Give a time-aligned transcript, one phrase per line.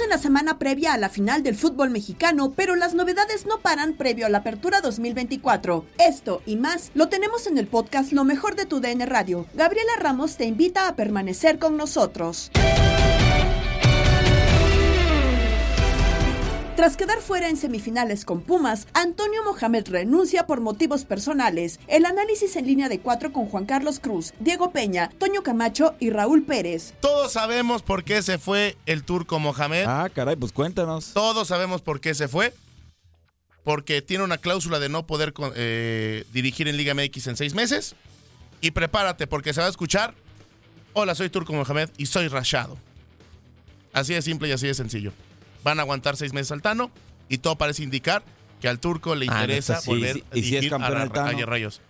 [0.00, 3.92] En la semana previa a la final del fútbol mexicano, pero las novedades no paran
[3.92, 5.84] previo a la apertura 2024.
[5.98, 9.46] Esto y más lo tenemos en el podcast Lo mejor de tu DN Radio.
[9.52, 12.50] Gabriela Ramos te invita a permanecer con nosotros.
[16.76, 21.78] Tras quedar fuera en semifinales con Pumas, Antonio Mohamed renuncia por motivos personales.
[21.86, 26.08] El análisis en línea de cuatro con Juan Carlos Cruz, Diego Peña, Toño Camacho y
[26.08, 26.94] Raúl Pérez.
[27.00, 29.84] Todos sabemos por qué se fue el turco Mohamed.
[29.86, 31.12] Ah, caray, pues cuéntanos.
[31.12, 32.54] Todos sabemos por qué se fue.
[33.64, 37.96] Porque tiene una cláusula de no poder eh, dirigir en Liga MX en seis meses.
[38.62, 40.14] Y prepárate porque se va a escuchar.
[40.94, 42.78] Hola, soy Turco Mohamed y soy rachado.
[43.92, 45.12] Así de simple y así de sencillo
[45.62, 46.90] van a aguantar seis meses al Tano
[47.28, 48.22] y todo parece indicar
[48.60, 50.78] que al turco le interesa volver a dirigir a,
[51.46, 51.80] Rayos.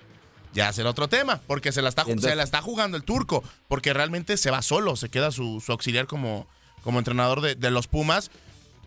[0.55, 3.93] Ya será otro tema, porque se la, está, se la está jugando el turco, porque
[3.93, 6.47] realmente se va solo, se queda su, auxiliar como,
[6.83, 8.31] como entrenador de, los Pumas.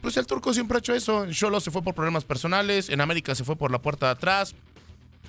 [0.02, 1.24] Pues el turco siempre ha hecho eso.
[1.24, 4.12] En Cholo se fue por problemas personales, en América se fue por la puerta de
[4.14, 4.56] atrás,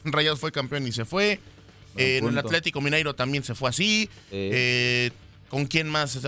[0.05, 1.41] Rayos fue campeón y se fue.
[1.97, 4.09] en el Atlético Mineiro también se fue así.
[4.31, 5.11] Eh,
[5.49, 6.19] ¿Con quién más?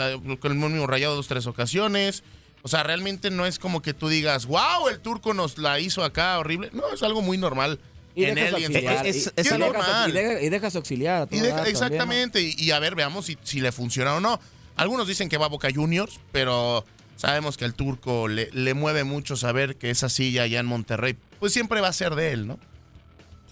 [0.40, 2.22] con el mismo Rayado dos, tres ocasiones.
[2.62, 6.04] O sea, realmente no es como que tú digas, wow, el turco nos la hizo
[6.04, 6.70] acá horrible.
[6.72, 7.78] No, es algo muy normal.
[8.14, 8.76] Y en él y en
[9.06, 10.10] es, es, normal.
[10.42, 11.28] Y, dejas auxiliar.
[11.66, 12.42] exactamente.
[12.42, 14.40] Y, a ver, veamos si, si, le funciona o no.
[14.74, 16.84] Algunos dicen que va a Boca Juniors, pero
[17.16, 21.16] sabemos que al turco le, le mueve mucho saber que esa silla allá en Monterrey,
[21.38, 22.58] pues siempre va a ser de él, ¿no?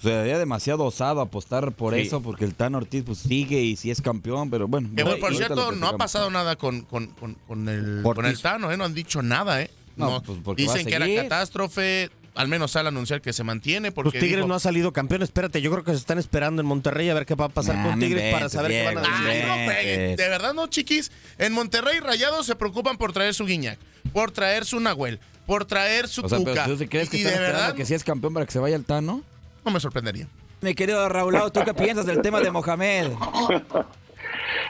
[0.03, 4.03] Sería demasiado osado apostar por eso, porque el Tan Ortiz pues, sigue y si es
[4.03, 4.89] campeón, pero bueno.
[5.21, 8.77] por cierto, no ha pasado nada con, con, con, el, con el Tano, ¿eh?
[8.77, 9.71] No han dicho nada, ¿eh?
[9.97, 12.11] No, pues dicen que era catástrofe.
[12.34, 13.93] Al menos al anunciar que se mantiene.
[13.93, 15.23] Porque Los Tigres no ha salido campeón.
[15.23, 17.83] Espérate, yo creo que se están esperando en Monterrey a ver qué va a pasar
[17.83, 20.17] con Tigres para saber qué van a decir.
[20.19, 21.11] de verdad no, chiquis.
[21.39, 23.78] En Monterrey Rayados se preocupan por traer su Guiñac,
[24.13, 26.67] por traer su Nahuel, por traer su o Tuca.
[26.91, 29.25] crees que y de verdad que si es campeón para que se vaya el Tano?
[29.66, 30.28] No me sorprendería.
[30.60, 33.10] Mi querido Raúl, ¿tú qué piensas del tema de Mohamed?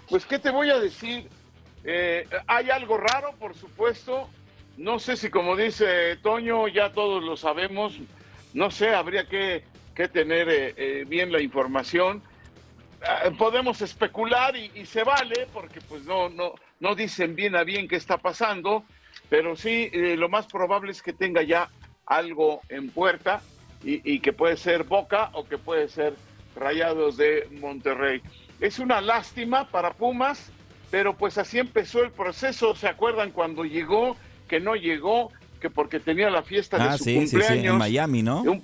[0.09, 1.29] Pues, ¿qué te voy a decir?
[1.85, 4.29] Eh, hay algo raro, por supuesto.
[4.77, 7.99] No sé si, como dice Toño, ya todos lo sabemos.
[8.55, 9.65] No sé, habría que,
[10.13, 12.23] tener eh, eh, bien la información.
[13.37, 17.97] Podemos especular y, se vale, porque pues no, no, no dicen bien a bien qué
[17.97, 18.85] está pasando,
[19.29, 21.69] pero sí, lo más probable es que tenga ya
[22.07, 23.43] algo en puerta
[23.83, 26.15] y, que puede ser Boca o que puede ser
[26.57, 28.21] Rayados de Monterrey.
[28.61, 30.51] Es una lástima para Pumas,
[30.91, 32.75] pero pues así empezó el proceso.
[32.75, 34.17] ¿Se acuerdan cuando llegó,
[34.49, 35.31] que no llegó,
[35.61, 37.49] que porque tenía la fiesta de ah, su cumpleaños?
[37.49, 38.61] Sí, sí, en Miami, ¿no?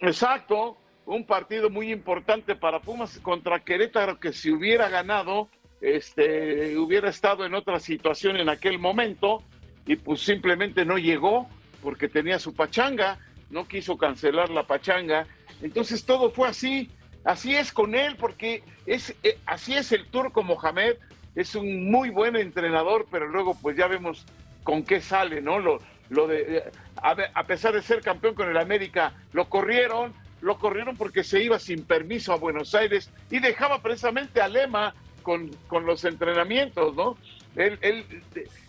[0.00, 0.76] exacto,
[1.06, 5.48] un partido muy importante para Pumas contra Querétaro que si hubiera ganado,
[5.80, 9.42] este, hubiera estado en otra situación en aquel momento
[9.86, 11.48] y pues simplemente no llegó
[11.82, 13.18] porque tenía su pachanga
[13.50, 15.26] no quiso cancelar la pachanga.
[15.62, 16.90] Entonces todo fue así.
[17.24, 20.96] así es con él, porque es, eh, así es el turco Mohamed,
[21.34, 24.24] es un muy buen entrenador, pero luego pues ya vemos
[24.64, 25.58] con qué sale, ¿no?
[25.58, 25.78] Lo,
[26.10, 26.62] lo de, eh,
[27.02, 31.58] a, pesar de ser campeón con el América, lo corrieron, lo corrieron porque se iba
[31.58, 37.16] sin permiso a Buenos Aires y dejaba precisamente a Lema con, con los entrenamientos, ¿no?
[37.56, 38.04] Él, él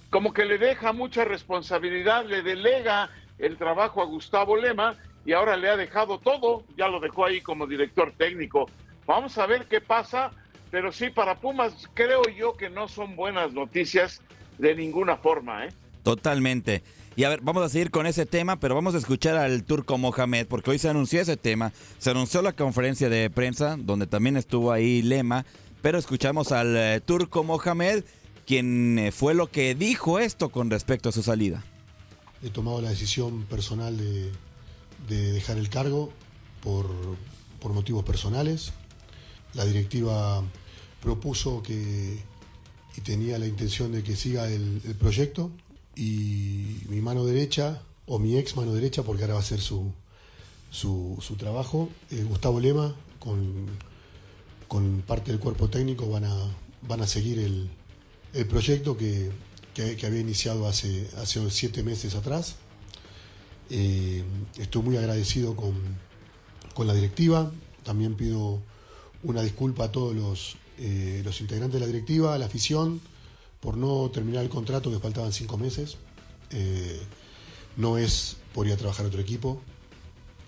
[0.09, 3.09] como que le deja mucha responsabilidad, le delega
[3.39, 4.95] el trabajo a Gustavo Lema
[5.25, 8.69] y ahora le ha dejado todo, ya lo dejó ahí como director técnico.
[9.06, 10.31] Vamos a ver qué pasa,
[10.71, 14.21] pero sí, para Pumas creo yo que no son buenas noticias
[14.57, 15.65] de ninguna forma.
[15.65, 15.69] ¿eh?
[16.03, 16.83] Totalmente.
[17.15, 19.97] Y a ver, vamos a seguir con ese tema, pero vamos a escuchar al turco
[19.97, 21.74] Mohamed, porque hoy se anunció ese tema.
[21.97, 25.45] Se anunció la conferencia de prensa, donde también estuvo ahí Lema,
[25.81, 28.03] pero escuchamos al eh, turco Mohamed,
[28.45, 31.63] quien eh, fue lo que dijo esto con respecto a su salida.
[32.44, 34.31] He tomado la decisión personal de,
[35.07, 36.12] de dejar el cargo
[36.62, 36.88] por,
[37.59, 38.71] por motivos personales.
[39.53, 40.44] La directiva
[41.01, 42.19] propuso que
[43.00, 45.51] y tenía la intención de que siga el, proyecto
[45.95, 49.94] y mi mano derecha o mi ex mano derecha porque ahora va a ser su,
[50.71, 53.68] su, trabajo, eh, Gustavo Lema con,
[54.68, 56.35] con parte del cuerpo técnico van a,
[56.81, 57.69] van a seguir el,
[58.33, 59.31] el proyecto que,
[59.97, 62.55] que, había iniciado hace, hace siete meses atrás.
[63.69, 64.23] Eh,
[64.57, 65.75] estoy muy agradecido con,
[66.73, 67.51] con la directiva,
[67.83, 68.59] también pido
[69.23, 72.99] una disculpa a todos los, eh, los integrantes de la directiva, la afición,
[73.59, 75.97] por no terminar el contrato que faltaban cinco meses.
[76.51, 76.99] Eh,
[77.77, 79.61] no es por ir a trabajar a otro equipo,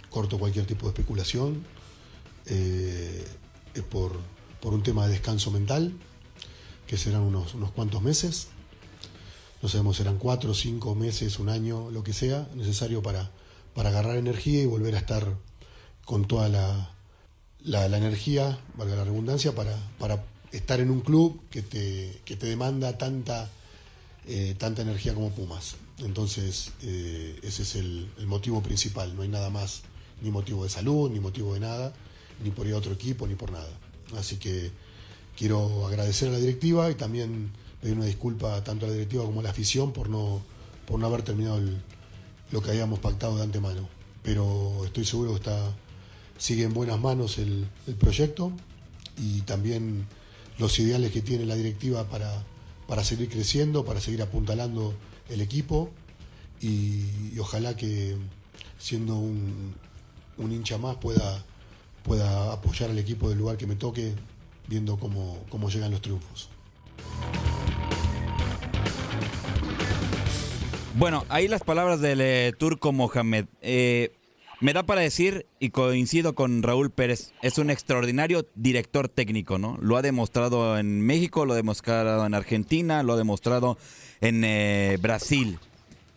[0.10, 1.63] corto cualquier tipo de especulación,
[2.48, 3.25] eh,
[3.74, 4.19] es por,
[4.60, 5.94] por, un tema de descanso mental,
[6.88, 8.50] que serán unos, unos cuantos meses.
[9.62, 13.31] No sabemos, serán cuatro, cinco meses, un año, lo que sea, necesario para,
[13.75, 15.38] para agarrar energía y volver a estar
[16.06, 16.92] con toda la,
[17.63, 22.48] la, energía, valga la redundancia, para, para estar en un club que te, que te
[22.48, 23.50] demanda tanta,
[24.28, 25.75] eh, tanta energía como Pumas.
[26.00, 29.84] Entonces, eh, ese es el, motivo principal, no hay nada más,
[30.22, 31.94] ni motivo de salud, ni motivo de nada,
[32.44, 33.69] ni por ir a otro equipo, ni por nada.
[34.18, 34.72] Así que
[35.38, 39.39] quiero agradecer a la directiva y también pedir una disculpa tanto a la directiva como
[39.39, 40.42] a la afición por no,
[40.86, 41.60] por no haber terminado
[42.51, 43.89] lo que habíamos pactado de antemano.
[44.24, 45.74] Pero estoy seguro que está
[46.42, 47.68] sigue en buenas manos el,
[48.00, 48.51] proyecto
[49.16, 50.07] y también
[50.57, 52.44] los ideales que tiene la directiva para,
[52.88, 54.95] para seguir creciendo, para seguir apuntalando
[55.30, 55.92] el equipo
[56.60, 58.18] y, ojalá que
[58.80, 59.75] siendo un,
[60.39, 61.45] hincha más pueda,
[62.04, 64.16] pueda apoyar al equipo del lugar que me toque
[64.68, 66.50] viendo cómo, cómo llegan los triunfos.
[70.96, 73.46] Bueno, ahí las palabras del eh, turco Mohamed.
[73.62, 74.12] Eh,
[74.60, 79.78] me da para decir, y coincido con Raúl Pérez, es un extraordinario director técnico, ¿no?
[79.82, 83.78] Lo ha demostrado en México, lo ha demostrado en Argentina, lo ha demostrado
[84.20, 85.60] en eh, Brasil.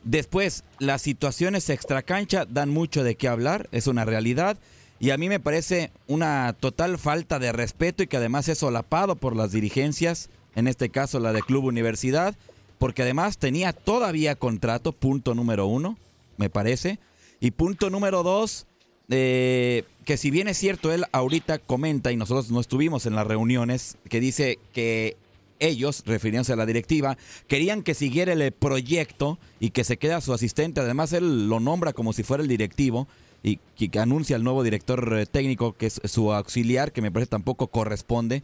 [0.03, 4.59] Después, las situaciones extracancha dan mucho de qué hablar, es una realidad.
[4.99, 9.17] Y a mí me parece una total falta de respeto y que además es solapado
[9.17, 12.35] por las dirigencias, en este caso la de Club Universidad,
[12.79, 15.97] porque además tenía todavía contrato, punto número uno,
[16.37, 16.99] me parece
[17.41, 18.67] y punto número dos,
[19.11, 23.27] eh, que si bien es cierto, él ahorita comenta, y nosotros no estuvimos en las
[23.27, 25.17] reuniones, que dice que
[25.59, 30.33] ellos, refiriéndose a la directiva, querían que siguiera el proyecto y que se quede su
[30.33, 30.81] asistente.
[30.81, 33.09] Además, él lo nombra como si fuera el directivo
[33.43, 37.29] y que anuncia al nuevo director eh, técnico, que es su auxiliar, que me parece
[37.31, 38.43] tampoco corresponde.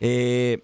[0.00, 0.60] Eh,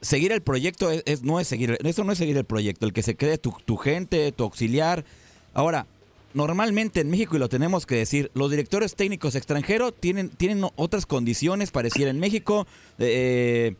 [0.00, 3.02] seguir el proyecto es, no es seguir, eso no es seguir el proyecto, el que
[3.02, 5.04] se quede tu, tu gente, tu auxiliar.
[5.52, 5.86] Ahora,
[6.34, 11.06] normalmente en México, y lo tenemos que decir, los directores técnicos extranjeros tienen, tienen otras
[11.06, 12.66] condiciones, pareciera en México,
[12.98, 13.74] eh,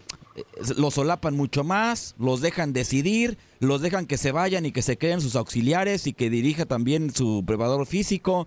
[0.77, 4.97] los solapan mucho más, los dejan decidir, los dejan que se vayan y que se
[4.97, 8.47] queden sus auxiliares y que dirija también su preparador físico,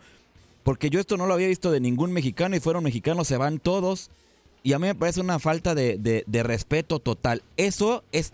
[0.63, 3.59] porque yo esto no lo había visto de ningún mexicano y fueron mexicanos, se van
[3.59, 4.09] todos.
[4.65, 7.43] Y a mí me parece una falta de, respeto total.
[7.57, 8.31] Eso es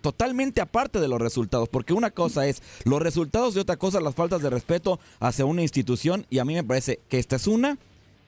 [0.00, 4.14] totalmente aparte de los resultados, porque una cosa es los resultados y otra cosa las
[4.14, 6.26] faltas de respeto hacia una institución.
[6.30, 7.76] Y a mí me parece que esta es una.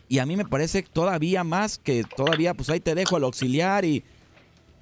[0.07, 3.85] Y a mí me parece todavía más que todavía, pues ahí te dejo al auxiliar
[3.85, 4.03] y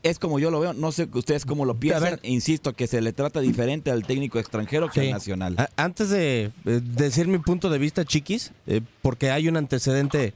[0.03, 0.73] es como yo lo veo.
[0.73, 2.19] No sé ustedes cómo lo piensan.
[2.23, 5.69] Insisto que se le trata diferente al técnico extranjero que al nacional.
[5.77, 10.35] Antes de, decir mi punto de vista, chiquis, eh, porque hay un antecedente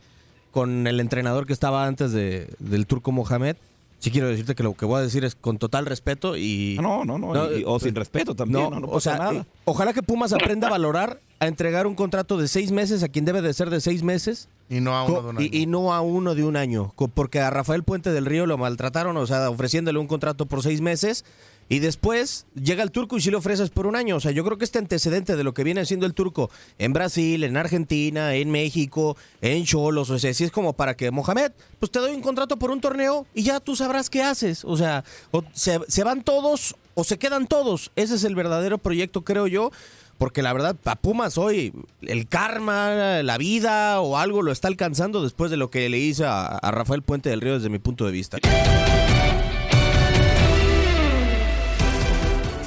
[0.52, 3.56] con el entrenador que estaba antes de, del turco Mohamed.
[3.99, 6.76] Sí quiero decirte que lo que voy a decir es con total respeto y...
[6.80, 7.32] No, no, no,
[7.66, 9.32] o sin respeto también, no, o sea, nada.
[9.32, 13.09] Eh, ojalá que Pumas aprenda a valorar, a entregar un contrato de seis meses a
[13.09, 15.49] quien debe de ser de seis meses Y no a uno de un año.
[15.52, 18.59] Y, y no a uno de un año, porque a Rafael Puente del Río lo
[18.59, 21.25] maltrataron, o sea, ofreciéndole un contrato por seis meses.
[21.73, 24.17] Y después llega el turco y sí le ofreces por un año.
[24.17, 26.93] O sea, yo creo que este antecedente de lo que viene haciendo el turco en
[26.93, 31.52] Brasil, en Argentina, en México, en Cholos, o sea, sí es como para que Mohamed,
[31.81, 34.67] pues te doy un contrato por un torneo y ya tú sabrás qué haces.
[34.67, 37.91] O sea, o se, se van todos o se quedan todos.
[37.97, 39.71] Ese es el verdadero proyecto, creo yo.
[40.19, 45.23] Porque la verdad, a Pumas hoy, el karma, la vida o algo lo está alcanzando
[45.23, 48.05] después de lo que le hizo a, a Rafael Puente del Río desde mi punto
[48.05, 48.37] de vista.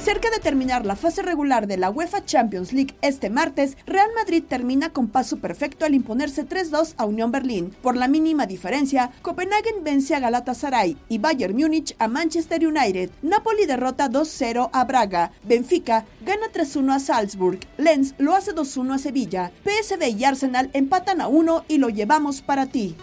[0.06, 4.44] Cerca de terminar la fase regular de la UEFA Champions League este martes, Real Madrid
[4.48, 7.74] termina con paso perfecto al imponerse 3-2 a Unión Berlín.
[7.82, 13.10] Por la mínima diferencia, Copenhagen vence a Galatasaray y Bayern Múnich a Manchester United.
[13.22, 15.32] Napoli derrota 2-0 a Braga.
[15.42, 17.58] Benfica gana 3-1 a Salzburg.
[17.76, 19.50] Lens lo hace 2-1 a Sevilla.
[19.64, 22.94] PSV y Arsenal empatan a 1 y lo llevamos para ti.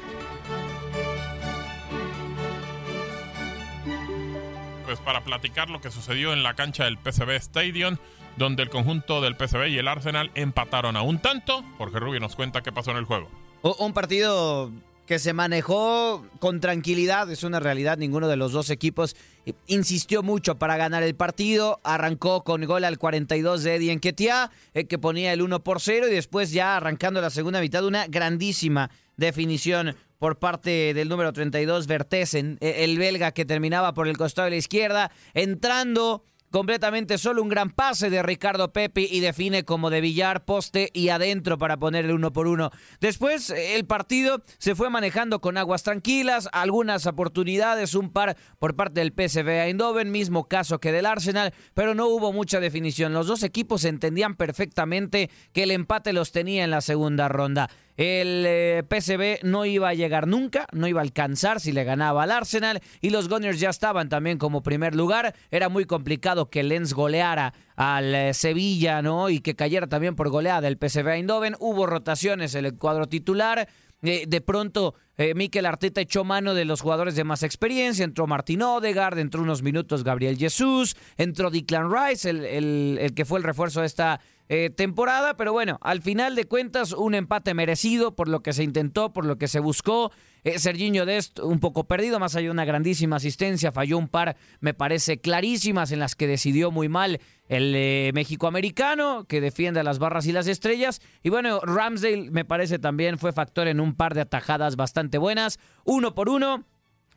[4.86, 7.98] Pues para platicar lo que sucedió en la cancha del PSV Stadium,
[8.38, 11.64] donde el conjunto del PSV y el Arsenal empataron a un tanto.
[11.78, 13.30] Jorge Rubio nos cuenta qué pasó en el juego.
[13.62, 14.72] Un partido
[15.06, 20.24] que se manejó con tranquilidad, es una realidad, ninguno de los dos equipos eh, insistió
[20.24, 24.98] mucho para ganar el partido, arrancó con gol al 42 de Eddie Enquetia, eh, que
[24.98, 29.96] ponía el 1 por 0 y después ya arrancando la segunda mitad una grandísima definición
[30.20, 34.52] por parte del número 32 Vertesen, eh, el belga que terminaba por el costado de
[34.52, 40.02] la izquierda, entrando completamente solo un gran pase de Ricardo Pepi y define como de
[40.02, 42.70] billar, poste y adentro para poner el uno por uno.
[43.02, 49.00] Después el partido se fue manejando con aguas tranquilas, algunas oportunidades, un par por parte
[49.00, 53.14] del PSV Eindhoven, mismo caso que del Arsenal, pero no hubo mucha definición.
[53.14, 57.72] Los dos equipos entendían perfectamente que el empate los tenía en la segunda ronda.
[57.96, 62.32] El eh, no iba a llegar nunca, no iba a alcanzar si le ganaba al
[62.32, 65.36] Arsenal y los Gunners ya estaban también como primer lugar.
[65.52, 69.30] Era muy complicado que Lens goleara al eh, Sevilla, ¿no?
[69.30, 71.56] Y que cayera también por goleada el PSV Eindhoven.
[71.60, 73.68] Hubo rotaciones en el cuadro titular.
[74.06, 78.04] Eh, de pronto, eh, Mikel Arteta echó mano de los jugadores de más experiencia.
[78.04, 83.38] Entró Martín Odegaard, entró unos minutos Gabriel Jesús, entró Declan Rice, el- el que fue
[83.40, 84.20] el refuerzo de esta
[84.54, 85.36] eh, temporada.
[85.36, 89.26] Pero bueno, al final de cuentas, un empate merecido por lo que se intentó, por
[89.26, 90.12] lo que se buscó.
[90.44, 94.36] Eh, Serginho Dest un poco perdido, más allá de una grandísima asistencia, falló un par,
[94.60, 99.84] me parece, clarísimas en las que decidió muy mal el eh, México-americano, que defiende a
[99.84, 101.02] las barras y las estrellas.
[101.24, 105.58] Y bueno, Ramsdale me parece también fue factor en un par de atajadas bastante buenas.
[105.84, 106.64] Uno por uno,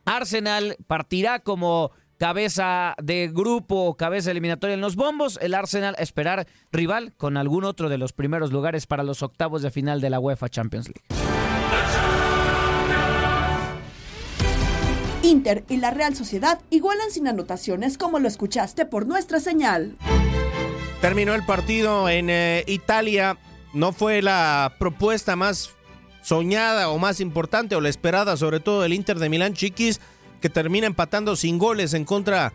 [0.05, 5.39] Arsenal partirá como cabeza de grupo, cabeza eliminatoria en los bombos.
[5.41, 9.61] El Arsenal a esperar rival con algún otro de los primeros lugares para los octavos
[9.61, 11.03] de final de la UEFA Champions League.
[15.23, 19.95] Inter y la Real Sociedad igualan sin anotaciones como lo escuchaste por nuestra señal.
[21.01, 23.37] Terminó el partido en eh, Italia.
[23.73, 25.71] No fue la propuesta más
[26.23, 30.01] soñada o más importante o la esperada, sobre todo el Inter de Milán Chiquis,
[30.41, 32.53] que termina empatando sin goles en contra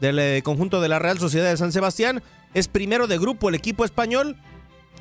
[0.00, 2.22] del eh, conjunto de la Real Sociedad de San Sebastián.
[2.52, 4.36] Es primero de grupo el equipo español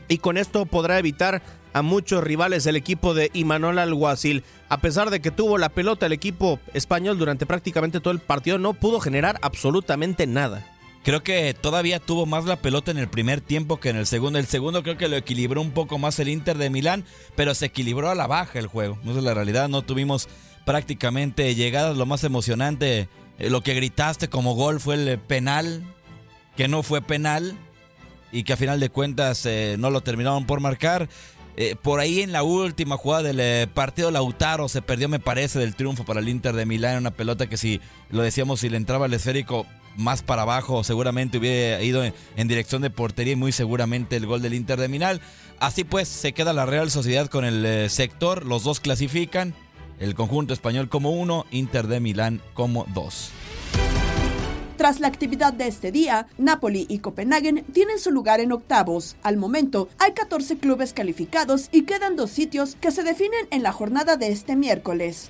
[0.07, 1.41] y con esto podrá evitar
[1.73, 4.43] a muchos rivales el equipo de Imanol Alguacil.
[4.69, 8.57] A pesar de que tuvo la pelota el equipo español durante prácticamente todo el partido,
[8.59, 10.65] no pudo generar absolutamente nada.
[11.03, 14.39] Creo que todavía tuvo más la pelota en el primer tiempo que en el segundo.
[14.39, 17.03] El segundo creo que lo equilibró un poco más el Inter de Milán,
[17.35, 18.97] pero se equilibró a la baja el juego.
[19.03, 20.29] No es la realidad, no tuvimos
[20.65, 21.97] prácticamente llegadas.
[21.97, 23.07] Lo más emocionante,
[23.39, 25.83] eh, lo que gritaste como gol fue el penal,
[26.55, 27.57] que no fue penal
[28.31, 31.09] y que a final de cuentas eh, no lo terminaron por marcar.
[31.55, 35.75] Eh, por ahí en la última jugada del partido Lautaro se perdió, me parece, del
[35.75, 36.97] triunfo para el Inter de Milán.
[36.97, 37.79] Una pelota que si
[38.09, 42.47] lo decíamos, si le entraba el esférico más para abajo, seguramente hubiera ido en, en
[42.47, 45.21] dirección de portería y muy seguramente el gol del Inter de Milán.
[45.59, 49.53] Así pues, se queda la Real Sociedad con el sector, los dos clasifican,
[49.99, 53.31] el conjunto español como uno, Inter de Milán como dos.
[54.77, 59.15] Tras la actividad de este día, Napoli y Copenhagen tienen su lugar en octavos.
[59.23, 63.71] Al momento, hay 14 clubes calificados y quedan dos sitios que se definen en la
[63.71, 65.29] jornada de este miércoles.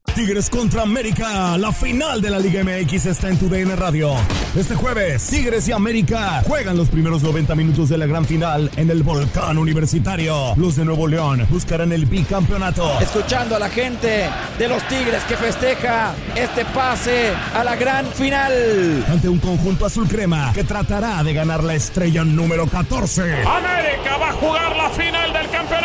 [0.05, 4.13] Tigres contra América, la final de la Liga MX está en tu DN Radio.
[4.57, 8.89] Este jueves, Tigres y América juegan los primeros 90 minutos de la gran final en
[8.89, 10.53] el Volcán Universitario.
[10.57, 12.99] Los de Nuevo León buscarán el bicampeonato.
[12.99, 14.29] Escuchando a la gente
[14.59, 19.05] de los Tigres que festeja este pase a la gran final.
[19.09, 23.21] Ante un conjunto azul crema que tratará de ganar la estrella número 14.
[23.43, 25.80] América va a jugar la final del campeonato.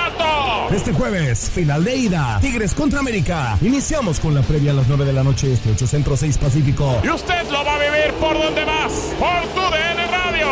[0.74, 3.56] Este jueves, final de ida, Tigres contra América.
[3.62, 7.00] Iniciamos con la previa a las 9 de la noche este 8 Centro 6 Pacífico.
[7.04, 10.46] Y usted lo va a vivir por donde más, por tu DN Radio.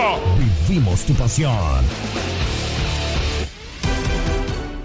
[0.69, 1.55] Vivimos tu pasión.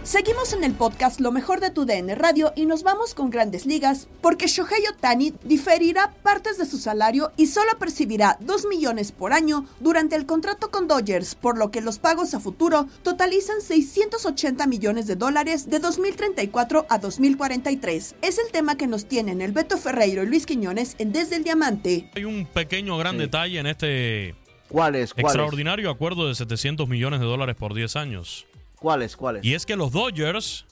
[0.10, 3.68] Seguimos en el podcast Lo mejor de tu DN Radio y nos vamos con grandes
[3.68, 9.34] ligas porque Shohei Otani diferirá partes de su salario y solo percibirá 2 millones por
[9.34, 14.66] año durante el contrato con Dodgers, por lo que los pagos a futuro totalizan 680
[14.66, 18.16] millones de dólares de 2034 a 2043.
[18.24, 21.44] Es el tema que nos tienen el Beto Ferreiro y Luis Quiñones en Desde el
[21.44, 22.10] Diamante.
[22.16, 24.34] Hay un pequeño gran detalle en este
[24.70, 25.14] ¿Cuál es?
[25.14, 25.32] ¿Cuál es?
[25.32, 28.48] extraordinario acuerdo de 700 millones de dólares por 10 años.
[28.80, 29.16] ¿Cuáles?
[29.16, 29.44] ¿Cuáles?
[29.46, 30.66] Y es que los Dodgers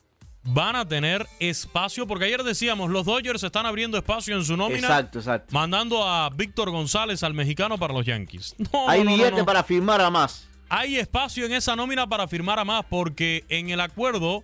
[0.44, 4.80] van a tener espacio, porque ayer decíamos, los Dodgers están abriendo espacio en su nómina,
[4.88, 5.54] Exacto, exacto.
[5.54, 8.56] mandando a Víctor González al mexicano para los Yankees.
[8.72, 9.46] No, Hay no, billete no.
[9.46, 10.48] para firmar a más.
[10.70, 14.44] Hay espacio en esa nómina para firmar a más, porque en el acuerdo,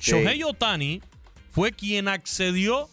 [0.00, 1.00] Shohei Otani
[1.50, 2.88] fue quien accedió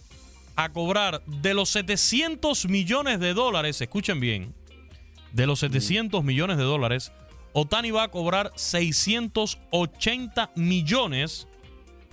[0.56, 4.54] a cobrar de los 700 millones de dólares, escuchen bien,
[5.32, 7.12] de los 700 millones de dólares,
[7.54, 11.48] Otani va a cobrar 680 millones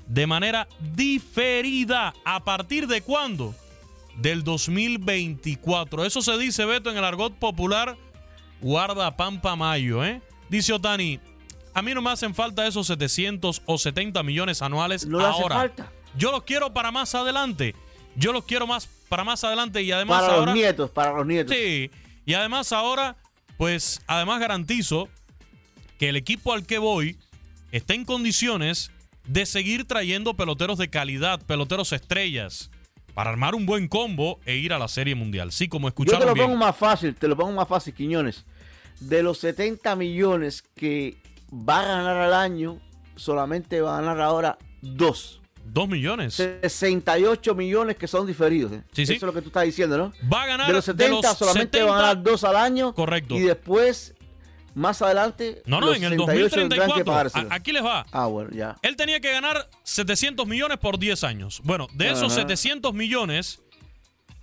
[0.07, 2.15] de manera diferida.
[2.25, 3.55] ¿A partir de cuándo?
[4.17, 6.05] Del 2024.
[6.05, 7.97] Eso se dice, Beto, en el argot popular,
[8.61, 10.21] guarda pampa mayo, ¿eh?
[10.49, 11.21] Dice Otani,
[11.75, 15.43] a mí no me hacen falta esos 700 o 70 millones anuales No le hace
[15.43, 15.57] ahora.
[15.57, 15.93] falta.
[16.17, 17.75] Yo los quiero para más adelante.
[18.17, 20.47] Yo los quiero más para más adelante y además Para ahora...
[20.47, 21.55] los nietos, para los nietos.
[21.55, 21.91] Sí,
[22.27, 23.17] y además ahora,
[23.57, 25.09] pues además garantizo
[25.99, 27.19] que el equipo al que voy
[27.73, 28.91] está en condiciones
[29.27, 32.71] de seguir trayendo peloteros de calidad, peloteros estrellas,
[33.15, 35.53] para armar un buen combo e ir a la Serie Mundial.
[35.53, 36.47] Sí, como Yo te escucharon lo bien.
[36.47, 38.45] pongo más fácil, te lo pongo más fácil, Quiñones.
[39.01, 41.17] De los 70 millones que
[41.53, 42.81] va a ganar al año,
[43.17, 45.41] solamente va a ganar ahora dos.
[45.65, 46.35] Dos millones.
[46.35, 48.73] 68 millones que son diferidos.
[48.73, 48.83] ¿eh?
[48.93, 49.15] Sí, sí.
[49.15, 50.13] Eso es lo que tú estás diciendo, ¿no?
[50.33, 52.57] Va a ganar de los 70 de los solamente 70 va a ganar dos al
[52.57, 52.95] año.
[52.95, 53.35] Correcto.
[53.35, 54.15] Y después,
[54.79, 57.05] más adelante, No, no, los en el 68 tendrán que 2034.
[57.05, 57.53] pagárselo.
[57.53, 58.07] a- Aquí les va.
[58.13, 58.77] Ah, bueno, ya.
[58.83, 61.61] Él tenía que ganar 700 millones por 10 años.
[61.65, 62.43] Bueno, de esos Ajá.
[62.43, 63.61] 700 millones,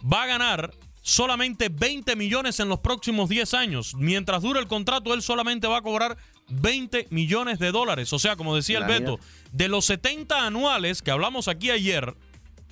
[0.01, 0.71] va a ganar
[1.01, 3.93] solamente 20 millones en los próximos 10 años.
[3.95, 6.17] Mientras dure el contrato, él solamente va a cobrar
[6.49, 8.11] 20 millones de dólares.
[8.13, 8.99] O sea, como decía el Vaya.
[8.99, 9.19] Beto,
[9.51, 12.15] de los 70 anuales que hablamos aquí ayer,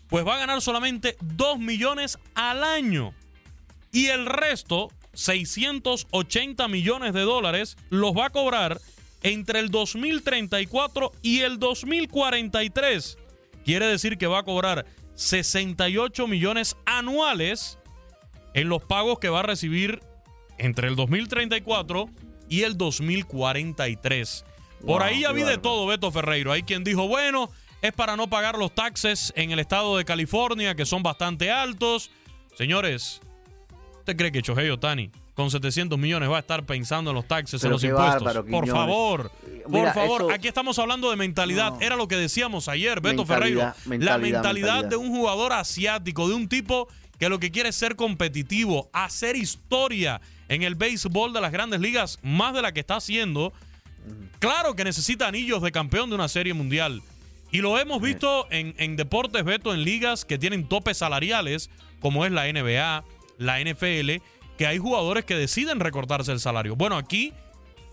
[0.09, 3.13] pues va a ganar solamente 2 millones al año.
[3.91, 8.79] Y el resto, 680 millones de dólares, los va a cobrar
[9.21, 13.17] entre el 2034 y el 2043.
[13.63, 17.79] Quiere decir que va a cobrar 68 millones anuales
[18.53, 20.01] en los pagos que va a recibir
[20.57, 22.09] entre el 2034
[22.49, 24.45] y el 2043.
[24.81, 26.51] Por Wow, ahí ya vi de todo, Beto Ferreiro.
[26.51, 27.49] Hay quien dijo, bueno,
[27.81, 32.11] es para no pagar los taxes en el estado de California, que son bastante altos.
[32.57, 33.21] Señores,
[34.03, 37.63] ¿usted cree que Shohei Otani con 700 millones va a estar pensando en los taxes,
[37.63, 38.21] en los impuestos?
[38.23, 39.31] bárbaro, por favor,
[39.63, 40.21] por Mira, favor.
[40.23, 41.81] eso- Aquí estamos hablando de mentalidad.
[41.81, 44.05] Era lo que decíamos ayer, Beto Mentalidad, Ferreiro.
[44.05, 44.83] la mentalidad.
[44.85, 49.37] de un jugador asiático, de un tipo que lo que quiere es ser competitivo, hacer
[49.37, 53.53] historia en el béisbol de las grandes ligas, más de la que está haciendo.
[54.39, 57.01] Claro que necesita anillos de campeón de una serie mundial.
[57.51, 61.69] Y lo hemos visto en, en deportes, Beto, en ligas que tienen topes salariales,
[62.01, 63.05] como es la NBA,
[63.37, 64.21] la NFL,
[64.57, 66.75] que hay jugadores que deciden recortarse el salario.
[66.75, 67.33] Bueno, aquí,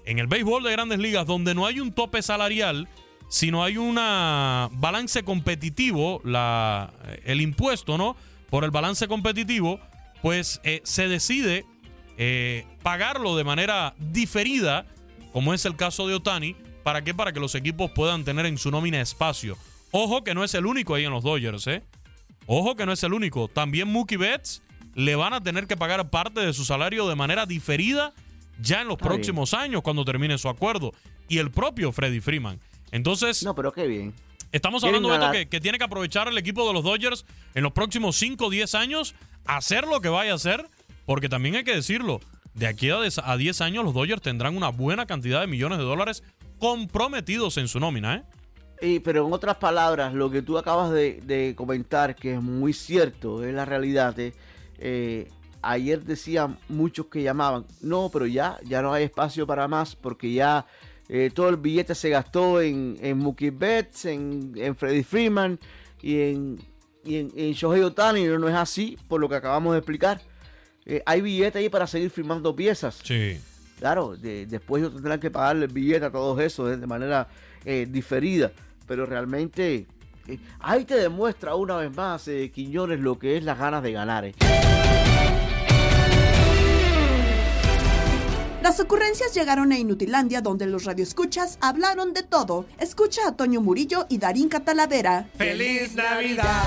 [0.05, 2.89] en el béisbol de grandes ligas, donde no hay un tope salarial,
[3.29, 6.93] sino hay un balance competitivo, la,
[7.25, 8.17] el impuesto, ¿no?
[8.51, 9.79] Por el balance competitivo,
[10.21, 11.65] pues eh, se decide
[12.19, 14.85] eh, pagarlo de manera diferida,
[15.33, 16.57] como es el caso de Otani.
[16.83, 17.15] ¿Para qué?
[17.15, 19.57] Para que los equipos puedan tener en su nómina espacio.
[19.93, 21.83] Ojo que no es el único ahí en los Dodgers, ¿eh?
[22.47, 23.49] Ojo que no es el único.
[23.49, 24.63] También Mookie Betts
[24.95, 28.13] le van a tener que pagar parte de su salario de manera diferida
[28.61, 29.17] ya en los Está bien.
[29.21, 30.93] próximos años cuando termine su acuerdo.
[31.29, 32.59] Y el propio Freddy Freeman.
[32.91, 33.43] Entonces.
[33.45, 34.13] No, pero qué bien.
[34.53, 35.37] Estamos hablando, Beto, ganar.
[35.37, 37.25] que, que tiene que aprovechar el equipo de los Dodgers
[37.55, 39.15] en los próximos 5 o 10 años,
[39.47, 40.67] hacer lo que vaya a hacer,
[41.07, 42.21] porque también hay que decirlo,
[42.55, 46.25] de aquí a 10 años los Dodgers tendrán una buena cantidad de millones de dólares
[46.59, 48.23] comprometidos en su nómina, ¿eh?
[48.83, 52.73] Y, pero en otras palabras, lo que tú acabas de, de comentar, que es muy
[52.73, 54.19] cierto, es la realidad.
[54.19, 54.33] eh,
[54.81, 55.29] eh,
[55.63, 60.33] ayer decían muchos que llamaban, no, pero ya, ya no hay espacio para más porque
[60.33, 60.67] ya
[61.09, 65.59] eh, todo el billete se gastó en, en Mookie Betts, en, en Freddie Freeman
[66.01, 66.59] y en,
[67.05, 68.25] y en, en Shohei Ohtani.
[68.25, 70.21] No, no es así, por lo que acabamos de explicar.
[70.87, 72.99] Eh, hay billete ahí para seguir firmando piezas.
[73.05, 73.39] Sí.
[73.79, 77.29] Claro, de- después ellos tendrán que pagarle el billete a todos esos de manera
[77.65, 78.51] eh, diferida.
[78.87, 79.87] Pero realmente
[80.29, 83.93] eh, ahí te demuestra una vez más, eh, Quiñones, lo que es las ganas de
[83.93, 84.25] ganar.
[84.25, 84.35] eh.
[88.63, 92.67] Las ocurrencias llegaron a Inutilandia donde los radioescuchas hablaron de todo.
[92.79, 95.27] Escucha a Toño Murillo y Darín Catalavera.
[95.37, 96.63] ¡Feliz Navidad!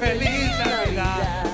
[0.00, 1.44] ¡Feliz Navidad!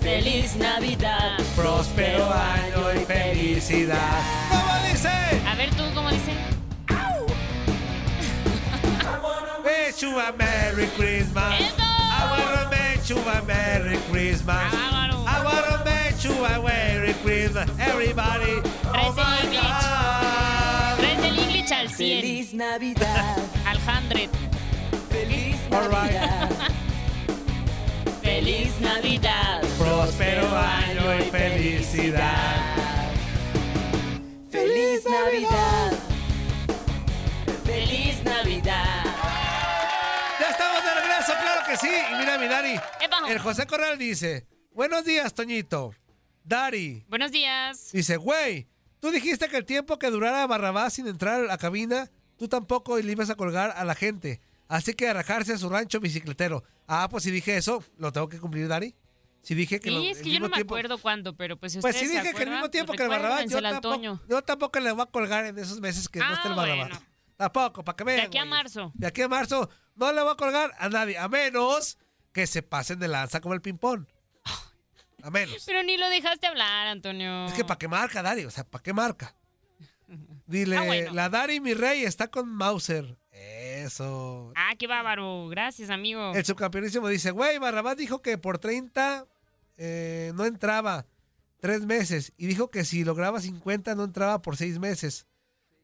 [0.00, 1.38] ¡Feliz Navidad!
[1.54, 4.20] ¡Próspero año y felicidad!
[4.50, 5.08] ¿Cómo dice?
[5.46, 6.32] A ver tú, ¿cómo dice?
[9.90, 11.74] Wish you a Merry Christmas.
[11.80, 14.72] I wanna make you a Merry Christmas.
[14.72, 17.68] I wanna make you a Merry Christmas.
[17.80, 18.62] Everybody.
[18.86, 20.96] Oh my God.
[20.96, 22.20] Traes el English al 100.
[22.20, 23.38] Feliz Navidad.
[23.66, 24.30] Al 100.
[25.10, 26.52] Feliz Navidad.
[28.22, 29.49] Feliz Navidad.
[42.62, 42.78] Dari.
[43.32, 45.94] El José Corral dice: Buenos días, Toñito.
[46.44, 47.04] Dari.
[47.08, 47.90] Buenos días.
[47.92, 48.68] Dice, güey,
[49.00, 52.98] tú dijiste que el tiempo que durara Barrabás sin entrar a la cabina, tú tampoco
[52.98, 54.40] le ibas a colgar a la gente.
[54.68, 56.62] Así que a rajarse a su rancho bicicletero.
[56.86, 58.94] Ah, pues si dije eso, lo tengo que cumplir, Dari.
[59.42, 61.56] Si dije que lo- Sí, es el que yo no me tiempo- acuerdo cuándo, pero
[61.56, 64.20] pues si Pues sí dije que al mismo tiempo que el Barrabás, yo tampoco, Toño.
[64.28, 66.88] yo tampoco le voy a colgar en esos meses que no esté el Ah, Barrabás.
[66.90, 67.06] bueno.
[67.38, 68.18] Tampoco, para que vean.
[68.20, 68.92] De aquí a marzo.
[68.94, 71.96] De aquí a marzo no le voy a colgar a nadie, a menos
[72.32, 74.04] que se pasen de lanza como el ping-pong.
[75.22, 75.64] A menos.
[75.66, 77.46] Pero ni lo dejaste hablar, Antonio.
[77.46, 79.34] Es que para qué marca, Dari, o sea, para qué marca.
[80.46, 81.12] Dile, Ah, bueno.
[81.12, 83.18] la Dari, mi rey, está con Mauser.
[83.32, 84.52] Eso.
[84.56, 85.48] Ah, qué bárbaro.
[85.48, 86.32] Gracias, amigo.
[86.34, 89.26] El subcampeonísimo dice, güey, Barrabás dijo que por 30
[89.76, 91.06] eh, no entraba
[91.60, 92.32] tres meses.
[92.36, 95.26] Y dijo que si lograba 50 no entraba por seis meses.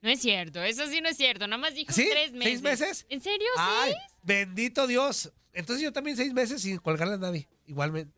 [0.02, 1.46] No es cierto, eso sí no es cierto.
[1.46, 2.09] Nada más dijo ¿Sí?
[2.11, 2.44] tres meses.
[2.48, 3.06] ¿Seis meses?
[3.09, 3.48] ¿En serio?
[3.59, 3.98] Ay, ¿Sí?
[4.26, 5.32] Bendito Dios.
[5.52, 7.48] Entonces yo también seis meses sin colgarle a nadie.
[7.66, 8.12] Igualmente.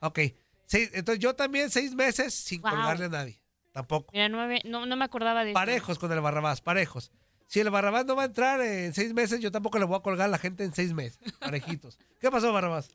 [0.00, 0.18] Ok.
[0.66, 2.70] Seis- entonces yo también seis meses sin Wow.
[2.72, 3.38] colgarle a nadie.
[3.72, 4.10] Tampoco.
[4.12, 5.54] Mira, nueve, no, no me acordaba de eso.
[5.54, 7.12] Parejos con el Barrabás, parejos.
[7.46, 10.00] Si el Barrabás no va a entrar en seis meses, yo tampoco le voy a
[10.00, 11.18] colgar a la gente en seis meses.
[11.40, 11.98] Parejitos.
[12.20, 12.90] ¿Qué pasó, Barrabás?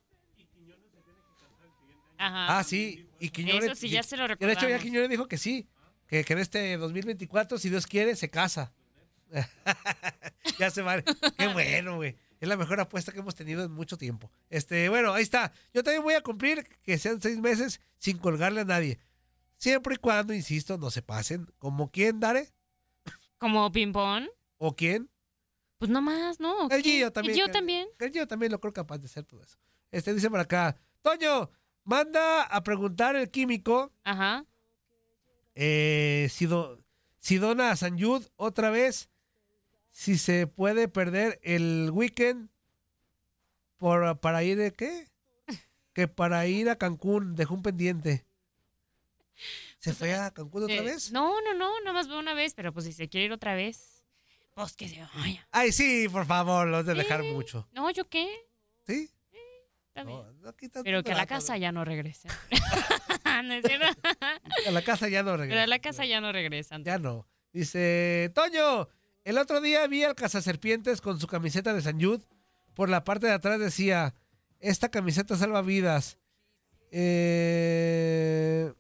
[2.18, 2.58] Ajá.
[2.60, 3.08] Ah, sí.
[3.20, 3.66] Y Quiñones.
[3.66, 4.82] Eso sí, ya se lo De hecho, ya recordamos.
[4.82, 5.68] Quiñones dijo que sí.
[6.08, 8.72] Que, que en este 2024, si Dios quiere, se casa.
[10.60, 11.02] ya se va.
[11.02, 12.16] Qué bueno, güey.
[12.40, 14.32] Es la mejor apuesta que hemos tenido en mucho tiempo.
[14.50, 15.52] Este, bueno, ahí está.
[15.74, 19.00] Yo también voy a cumplir que sean seis meses sin colgarle a nadie.
[19.58, 21.52] Siempre y cuando, insisto, no se pasen.
[21.58, 22.50] ¿Como quién, Dare?
[23.40, 24.28] ¿Como ping-pong?
[24.58, 25.10] ¿O quién?
[25.80, 26.70] Pues no más, ¿no?
[26.70, 26.82] El.
[26.84, 27.36] Gio también.
[27.36, 27.88] ¿Y yo que- también?
[28.00, 29.58] El Gio también lo creo capaz de hacer todo eso.
[29.92, 30.76] Este dice por acá.
[31.02, 31.50] Toño,
[31.84, 33.92] manda a preguntar el químico.
[34.04, 34.46] Ajá.
[35.56, 36.80] Eh, si, do-
[37.20, 39.10] si dona a San Yud otra vez,
[40.00, 42.50] si se puede perder el weekend
[43.78, 45.08] por, para ir de qué?
[45.94, 48.24] Que para ir a Cancún dejó un pendiente.
[49.80, 51.12] ¿Se fue a Cancún otra Eh, vez?
[51.12, 53.56] No, no, no, nada más veo una vez, pero pues si se quiere ir otra
[53.56, 54.06] vez,
[54.54, 55.48] pues que se vaya.
[55.52, 57.68] Ay, sí, por favor, los de dejar mucho.
[57.72, 58.28] No, ¿yo qué?
[58.86, 59.10] ¿Sí?
[59.96, 62.30] No quitas pero que a la casa ya no regresen.
[63.44, 63.88] no es cierto.
[64.68, 65.64] A la casa ya no Pero regresa.
[65.64, 66.84] a la casa ya no regresan.
[66.84, 67.28] Ya no.
[67.52, 68.88] Dice, Toño,
[69.28, 72.24] el otro día vi al cazaserpientes con su camiseta de San Yud.
[72.74, 74.16] Por la parte de atrás decía,
[74.62, 76.18] esta camiseta salva vidas.
[76.92, 78.72] Eh,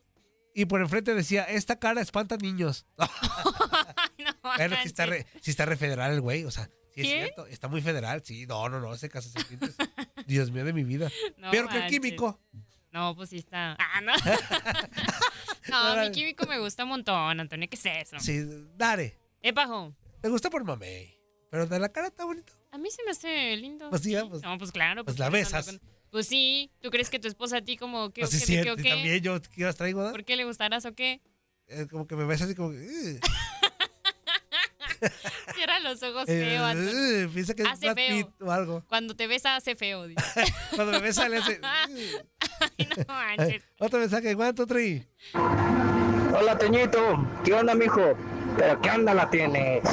[0.56, 2.86] y por enfrente decía, esta cara espanta niños.
[4.42, 7.46] bueno, si está, re, sí está re federal el güey, o sea, sí es cierto,
[7.48, 8.48] está muy federal, sí.
[8.48, 9.76] No, no, no, ese cazaserpientes.
[10.28, 11.12] Dios mío de mi vida.
[11.36, 12.40] No Peor que el químico.
[12.94, 13.76] No, pues sí está.
[15.70, 15.96] Ah, no.
[15.98, 17.68] no, mi químico me gusta un montón, Antonio.
[17.70, 18.18] ¿Qué es eso?
[18.22, 18.46] Sí,
[18.78, 19.18] dare.
[19.42, 19.94] Epajo.
[20.28, 21.18] Me gusta por mamey.
[21.50, 22.52] Pero de la cara está bonito.
[22.72, 23.90] A mí se me hace lindo.
[23.90, 25.06] Pues sí, ah, pues- no, pues claro.
[25.06, 25.68] pues pues la besas.
[25.68, 25.80] con-
[26.12, 26.70] Pues sí.
[26.82, 29.22] ¿Tú crees que tu esposa a ti como que, Pues sí, o qué, sí, también
[29.22, 30.12] yo ¿qué las traigo, ¿verdad?
[30.12, 31.22] ¿Por qué le gustarás o qué?
[31.68, 33.20] Eh, como que me ves así como que...
[35.56, 36.72] Cierra los ojos Eh, feo.
[37.28, 38.34] "Ugh", piensa que es Hace Brad feo.
[38.42, 38.84] O algo.
[38.90, 40.08] Cuando te besa hace feo.
[40.08, 40.22] dice.
[40.76, 41.58] Cuando me besa le hace...
[41.64, 42.12] Ay,
[42.98, 43.64] no manches.
[43.80, 45.08] Otro mensaje, ¿cuánto, Tri?
[45.34, 47.00] Hola, Toñito.
[47.46, 48.14] ¿Qué onda, mijo?
[48.58, 49.84] ¿Pero qué onda la tienes?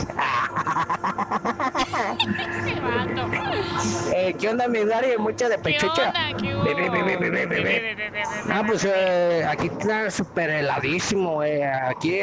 [4.15, 5.17] Eh, ¿Qué onda, mi Dari?
[5.19, 6.13] Mucha de ¿Qué pechucha.
[8.51, 11.43] Ah, pues eh, aquí está súper heladísimo.
[11.43, 11.65] eh.
[11.65, 12.21] Aquí,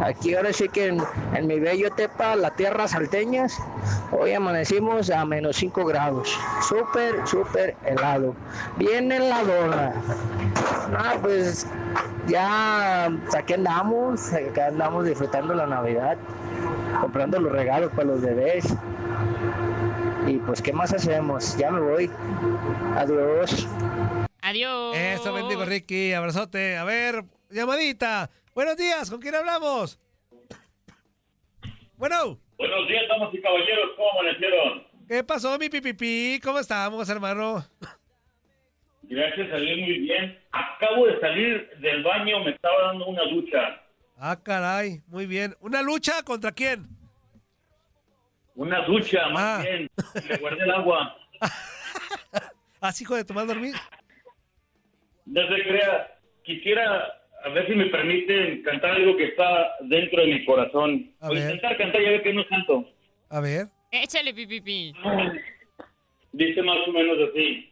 [0.00, 1.02] aquí ahora sí que en,
[1.34, 3.58] en mi bello Tepa, la tierra salteñas,
[4.12, 6.38] hoy amanecimos a menos 5 grados.
[6.62, 8.34] Súper, súper helado.
[8.76, 9.92] Bien heladona.
[10.96, 11.66] Ah, pues
[12.26, 16.16] ya pues, aquí andamos, acá andamos disfrutando la Navidad,
[17.00, 18.76] comprando los regalos para los bebés.
[20.26, 21.56] Y pues, ¿qué más hacemos?
[21.56, 22.10] Ya me voy.
[22.96, 23.68] Adiós.
[24.42, 24.96] Adiós.
[24.96, 26.76] Eso, bendigo Ricky, abrazote.
[26.76, 28.30] A ver, llamadita.
[28.54, 29.98] Buenos días, ¿con quién hablamos?
[31.96, 34.86] Bueno, Buenos días, damas y caballeros, ¿cómo amanecieron?
[35.06, 36.40] ¿qué pasó, mi pipipi?
[36.42, 37.62] ¿Cómo estamos, hermano?
[39.02, 40.38] Gracias, salí muy bien.
[40.52, 43.82] Acabo de salir del baño, me estaba dando una ducha.
[44.18, 45.54] Ah, caray, muy bien.
[45.60, 46.86] ¿Una lucha contra quién?
[48.54, 49.62] Una ducha, más Ah.
[49.62, 49.90] bien.
[50.28, 51.16] Le guardé el agua.
[52.80, 53.74] ¿Así hijo de tomar dormir?
[55.26, 56.18] No se crea.
[56.44, 57.12] Quisiera,
[57.44, 61.12] a ver si me permiten cantar algo que está dentro de mi corazón.
[61.20, 61.50] A Voy a ver.
[61.54, 62.88] intentar cantar, ya ve que no canto.
[63.28, 63.66] A ver.
[63.90, 64.94] Échale pipipi.
[66.32, 67.70] Dice más o menos así.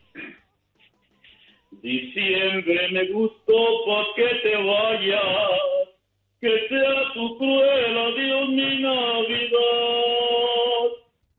[1.82, 5.22] Diciembre me gustó porque te vayas,
[6.44, 9.60] que sea tu cruel adiós mi Navidad.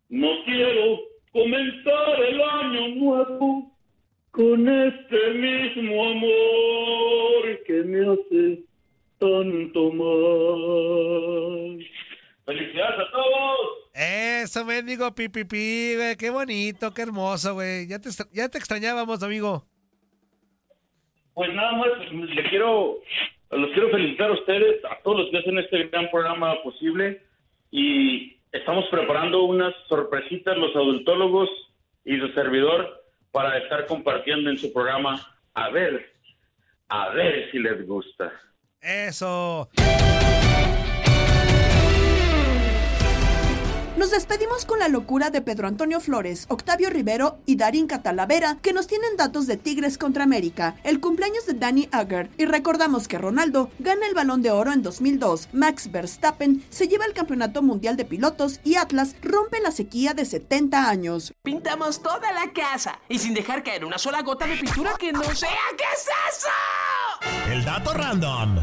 [0.10, 1.00] No quiero
[1.32, 3.72] comenzar el año nuevo
[4.32, 8.64] con este mismo amor que me hace
[9.20, 11.86] tanto mal.
[12.46, 13.60] ¡Felicidades a todos!
[13.94, 16.16] Eso, bendigo pipipi, güey.
[16.16, 17.88] Qué bonito, qué hermoso, güey.
[17.88, 19.68] Ya te, ya te extrañábamos, amigo.
[21.36, 22.98] Pues nada más le quiero,
[23.52, 27.22] los quiero felicitar a ustedes, a todos los que hacen este gran programa posible
[27.72, 31.50] y estamos preparando unas sorpresitas los adultólogos
[32.04, 35.20] y su servidor para estar compartiendo en su programa.
[35.54, 36.14] A ver,
[36.90, 38.32] a ver si les gusta.
[38.82, 39.70] Eso.
[43.98, 48.74] Nos despedimos con la locura de Pedro Antonio Flores, Octavio Rivero y Darín Catalavera, que
[48.74, 53.18] nos tienen datos de Tigres contra América, el cumpleaños de Danny Agger, y recordamos que
[53.18, 57.96] Ronaldo gana el balón de oro en 2002, Max Verstappen se lleva el campeonato mundial
[57.96, 61.34] de pilotos y Atlas rompe la sequía de 70 años.
[61.44, 65.24] Pintamos toda la casa y sin dejar caer una sola gota de pintura que no
[65.24, 65.50] sea.
[65.78, 67.50] ¿Qué es eso?
[67.50, 68.58] El dato random.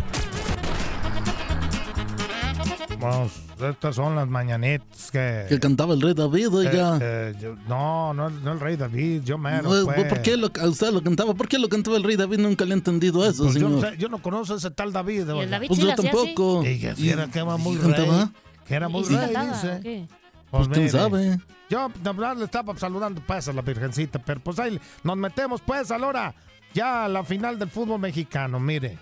[3.02, 5.46] Vamos, estas son las mañanitas que...
[5.48, 6.96] Que cantaba el rey David, oiga.
[6.96, 10.04] Eh, eh, yo- no, no, no el rey David, yo mero, No, pues.
[10.06, 11.34] ¿Por qué lo, a usted lo cantaba?
[11.34, 12.38] ¿Por qué lo cantaba el rey David?
[12.38, 13.92] Nunca le he entendido eso, Pues yo, no señor.
[13.94, 15.22] sé, yo no conozco a ese tal David.
[15.22, 15.50] el oiga.
[15.50, 16.60] David Pues sí yo tampoco.
[16.60, 16.68] así?
[16.70, 17.92] Y que si era que era muy ¿Y rey.
[17.92, 18.30] cantaba?
[18.66, 19.80] Que era muy ¿Y rey, cantaba, dice.
[19.82, 20.08] Pues,
[20.50, 21.38] Pues quién mire, sabe.
[21.70, 25.60] Yo de verdad le estaba saludando pues a la virgencita, pero pues ahí nos metemos
[25.62, 26.34] pues a la hora
[26.74, 28.98] ya a la final del fútbol mexicano, mire.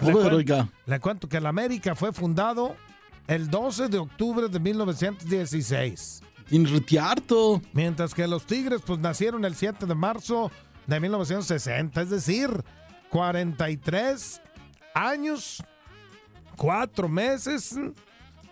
[0.00, 0.68] Oiga.
[0.86, 2.76] Le cuento que el América fue fundado
[3.26, 6.22] el 12 de octubre de 1916.
[6.50, 7.60] Inretiarto.
[7.72, 10.50] Mientras que los Tigres pues nacieron el 7 de marzo
[10.86, 12.48] de 1960, es decir,
[13.10, 14.40] 43
[14.94, 15.62] años,
[16.56, 17.76] 4 meses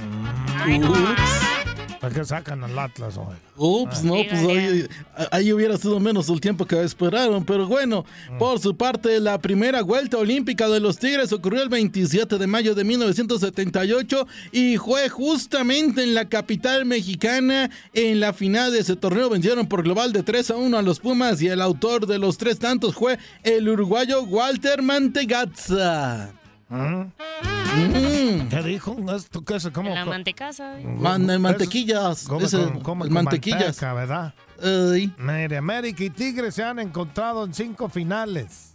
[0.56, 1.71] Ay, no más.
[2.02, 3.36] ¿Para qué sacan al Atlas hoy?
[3.56, 4.88] Ups, no, pues ahí,
[5.30, 7.46] ahí hubiera sido menos el tiempo que esperaron.
[7.46, 8.06] Pero bueno,
[8.40, 12.74] por su parte, la primera vuelta olímpica de los Tigres ocurrió el 27 de mayo
[12.74, 17.70] de 1978 y fue justamente en la capital mexicana.
[17.94, 21.00] En la final de ese torneo vencieron por global de 3 a 1 a los
[21.00, 26.41] Pumas y el autor de los tres tantos fue el uruguayo Walter Mantegazza.
[26.72, 28.48] Mm.
[28.50, 28.96] ¿Qué dijo?
[29.16, 29.70] ¿Esto qué es?
[29.74, 29.94] ¿Cómo?
[29.94, 30.78] La mantecasa.
[30.84, 32.28] Man- el mantequillas.
[32.28, 33.62] Come ese, con- come el con mantequillas.
[33.82, 34.34] manteca, ¿verdad?
[34.64, 35.14] Ay.
[35.18, 38.74] Mire, América y Tigres se han encontrado en cinco finales.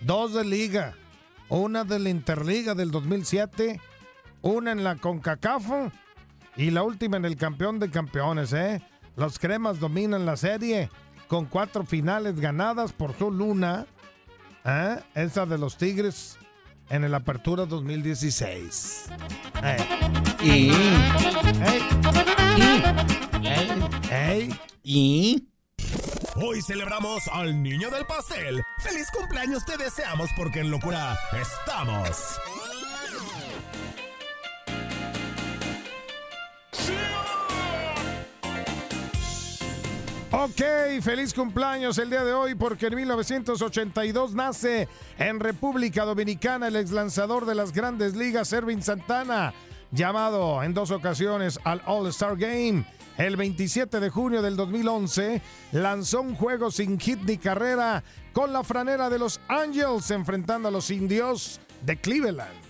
[0.00, 0.94] Dos de liga.
[1.48, 3.80] Una de la Interliga del 2007.
[4.42, 5.64] Una en la CONCACAF.
[6.56, 8.80] Y la última en el campeón de campeones, ¿eh?
[9.16, 10.88] Los cremas dominan la serie
[11.28, 13.86] con cuatro finales ganadas por solo una.
[14.64, 14.96] ¿eh?
[15.14, 16.38] Esa de los Tigres
[16.90, 19.04] en el Apertura 2016.
[19.62, 19.76] Eh.
[20.42, 20.72] Y.
[24.10, 24.58] Ey.
[24.82, 25.48] Y.
[26.36, 28.62] Hoy celebramos al niño del pastel.
[28.82, 32.40] ¡Feliz cumpleaños te deseamos porque en locura estamos!
[40.36, 46.74] Ok, feliz cumpleaños el día de hoy porque en 1982 nace en República Dominicana el
[46.74, 49.54] ex lanzador de las grandes ligas, Ervin Santana,
[49.92, 52.84] llamado en dos ocasiones al All-Star Game.
[53.16, 58.64] El 27 de junio del 2011 lanzó un juego sin hit ni carrera con la
[58.64, 62.64] franera de los Angels enfrentando a los indios de Cleveland.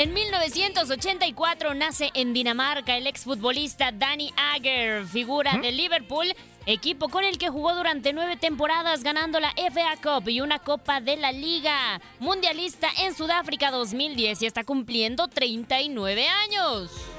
[0.00, 6.34] En 1984 nace en Dinamarca el exfutbolista Danny Agger, figura de Liverpool,
[6.64, 11.02] equipo con el que jugó durante nueve temporadas ganando la FA Cup y una Copa
[11.02, 12.00] de la Liga.
[12.18, 17.09] Mundialista en Sudáfrica 2010 y está cumpliendo 39 años.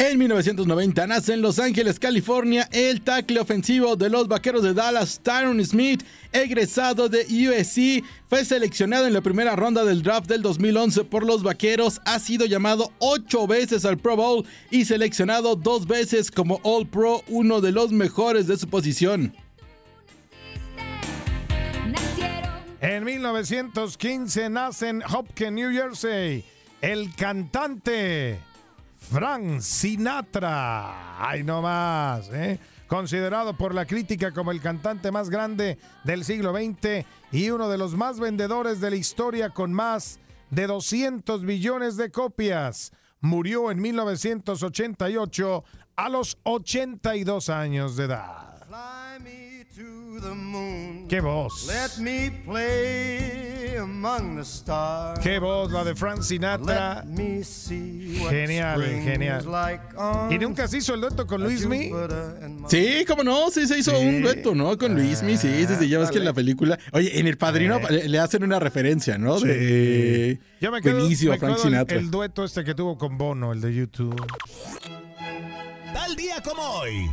[0.00, 5.20] En 1990 nace en Los Ángeles, California, el tackle ofensivo de los Vaqueros de Dallas,
[5.22, 11.04] Tyron Smith, egresado de USC, fue seleccionado en la primera ronda del draft del 2011
[11.04, 16.30] por los Vaqueros, ha sido llamado ocho veces al Pro Bowl y seleccionado dos veces
[16.30, 19.34] como All Pro, uno de los mejores de su posición.
[22.80, 26.42] En 1915 nace en Hopkins, New Jersey,
[26.80, 28.40] el cantante
[29.10, 31.28] Frank Sinatra.
[31.28, 32.60] Ay, no más, ¿eh?
[32.86, 37.78] Considerado por la crítica como el cantante más grande del siglo XX y uno de
[37.78, 40.20] los más vendedores de la historia con más
[40.50, 42.92] de 200 millones de copias.
[43.20, 45.64] Murió en 1988
[45.96, 48.64] a los 82 años de edad.
[51.08, 51.66] ¡Qué voz!
[51.66, 53.49] Let me play.
[55.22, 57.04] ¡Qué voz la de Frank Sinatra!
[57.04, 59.40] Let me see what Genial, genial.
[59.40, 61.90] is like on ¿Y nunca se hizo el dueto con Luismi?
[62.68, 64.06] Sí, cómo no, sí se hizo Sí.
[64.06, 64.76] un dueto, ¿no?
[64.78, 66.78] Con Luismi, sí, sí, sí, ya ves que en la película.
[66.92, 69.38] Oye, en El Padrino le, le hacen una referencia, ¿no?
[69.38, 69.46] Sí.
[69.46, 70.40] De.
[70.60, 71.90] Yo me quedo, me Frank quedo el-.
[71.90, 74.16] El, dueto este que tuvo con Bono, el de YouTube.
[75.92, 77.10] Tal día como hoy.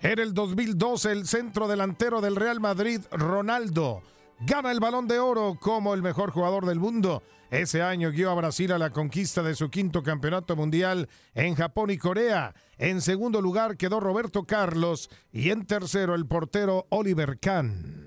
[0.00, 4.02] En el 2012, el centro delantero del Real Madrid, Ronaldo,
[4.38, 7.24] gana el balón de oro como el mejor jugador del mundo.
[7.50, 11.90] Ese año guió a Brasil a la conquista de su quinto campeonato mundial en Japón
[11.90, 12.54] y Corea.
[12.76, 17.97] En segundo lugar quedó Roberto Carlos y en tercero el portero Oliver Kahn.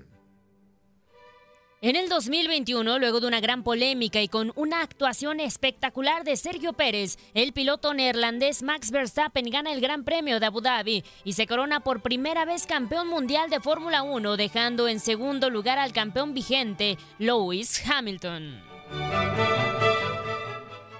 [1.84, 6.74] En el 2021, luego de una gran polémica y con una actuación espectacular de Sergio
[6.74, 11.48] Pérez, el piloto neerlandés Max Verstappen gana el Gran Premio de Abu Dhabi y se
[11.48, 16.34] corona por primera vez campeón mundial de Fórmula 1, dejando en segundo lugar al campeón
[16.34, 18.62] vigente, Lewis Hamilton.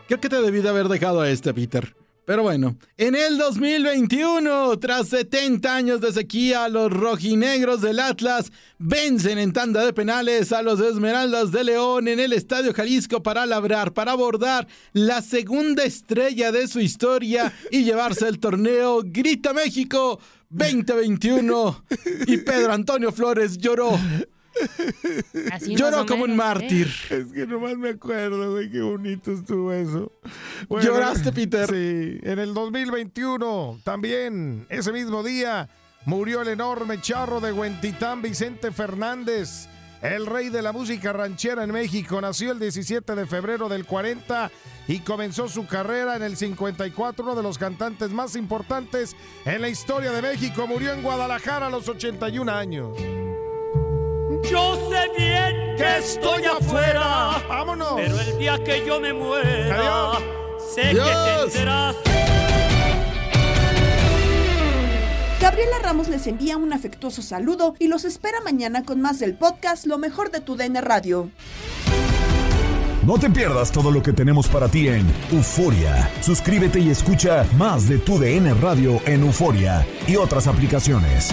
[0.08, 1.94] Que te debí de haber dejado a este, Peter.
[2.24, 9.38] Pero bueno, en el 2021, tras 70 años de sequía, los rojinegros del Atlas vencen
[9.38, 13.92] en tanda de penales a los Esmeraldas de León en el Estadio Jalisco para labrar,
[13.92, 21.84] para abordar la segunda estrella de su historia y llevarse el torneo Grita México 2021.
[22.28, 23.98] Y Pedro Antonio Flores lloró.
[25.52, 26.36] Así Lloró más o como un ¿eh?
[26.36, 26.88] mártir.
[27.10, 30.12] Es que nomás me acuerdo, güey, qué bonito estuvo eso.
[30.68, 31.68] ¿Lloraste, Peter?
[31.68, 35.68] Sí, en el 2021, también, ese mismo día,
[36.04, 39.68] murió el enorme charro de Huentitán, Vicente Fernández,
[40.02, 42.20] el rey de la música ranchera en México.
[42.20, 44.50] Nació el 17 de febrero del 40
[44.88, 49.68] y comenzó su carrera en el 54, uno de los cantantes más importantes en la
[49.68, 50.66] historia de México.
[50.66, 53.21] Murió en Guadalajara a los 81 años.
[54.50, 57.42] Yo sé bien que estoy afuera.
[57.48, 57.94] Vámonos.
[57.96, 59.76] Pero el día que yo me muera,
[60.18, 60.22] Adiós.
[60.74, 61.44] sé que te Adiós.
[61.54, 61.96] enteras.
[65.40, 69.86] Gabriela Ramos les envía un afectuoso saludo y los espera mañana con más del podcast
[69.86, 71.30] Lo mejor de tu DN Radio.
[73.04, 76.08] No te pierdas todo lo que tenemos para ti en Euforia.
[76.20, 81.32] Suscríbete y escucha más de tu DN Radio en Euforia y otras aplicaciones.